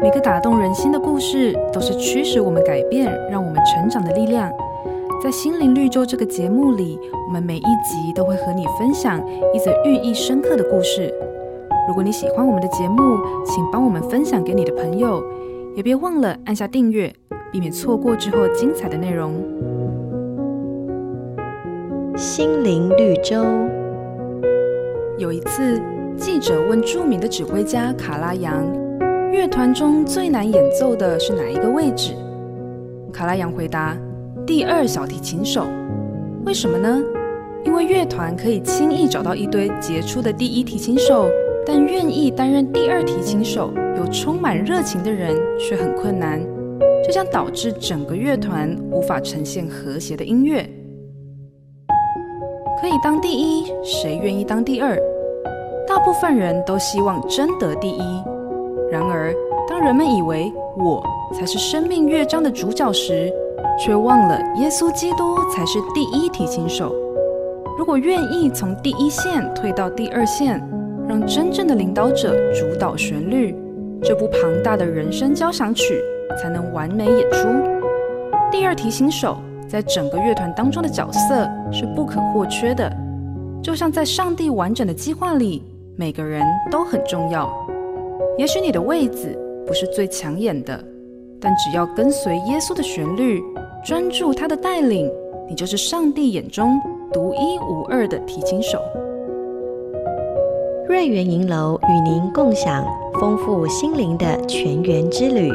[0.00, 4.48] 每个打动人心的故事，都是驱使我们改变、让我们成长的力量。
[5.20, 9.20] 在心灵绿洲这个节目里，我们每一集都会和你分享
[9.52, 11.12] 一则寓意深刻的故事。
[11.88, 15.20] 如果你喜欢我们的节目，请帮我们分享给你的朋友，
[15.74, 17.12] 也别忘了按下订阅，
[17.50, 19.34] 避免错过之后精彩的内容。
[22.16, 23.44] 心灵绿洲。
[25.18, 25.82] 有一次，
[26.16, 28.64] 记者问著名的指挥家卡拉扬，
[29.30, 32.14] 乐团中最难演奏的是哪一个位置？
[33.12, 33.96] 卡拉扬回答。
[34.46, 35.66] 第二小提琴手，
[36.46, 37.02] 为什么呢？
[37.62, 41.28] 因为乐团可以轻易找到一堆杰出的第一提琴手，
[41.66, 46.40] 但愿意担任第二提琴手又充满热情的人却很困难，
[47.04, 50.66] 这将导致整个乐团无法呈现和谐的音乐。
[52.80, 54.98] 可以当第一，谁愿意当第二？
[55.86, 58.22] 大部分人都希望争得第一。
[58.90, 59.34] 然而，
[59.68, 63.30] 当人们以为我才是生命乐章的主角时，
[63.78, 66.94] 却忘了耶稣基督才是第一提琴手。
[67.76, 70.58] 如果愿意从第一线退到第二线，
[71.06, 73.54] 让真正的领导者主导旋律，
[74.02, 76.02] 这部庞大的人生交响曲
[76.40, 77.46] 才能完美演出。
[78.50, 79.36] 第二提琴手
[79.68, 82.90] 在整个乐团当中的角色是不可或缺的，
[83.62, 85.62] 就像在上帝完整的计划里，
[85.94, 87.48] 每个人都很重要。
[88.38, 89.36] 也许你的位子
[89.66, 90.82] 不是最抢眼的，
[91.40, 93.42] 但只要跟随耶稣的旋律。
[93.84, 95.10] 专注他的带领，
[95.48, 96.80] 你就是上帝眼中
[97.12, 98.78] 独一无二的提琴手。
[100.88, 102.84] 瑞园银楼与您共享
[103.20, 105.50] 丰富心灵的全员之旅。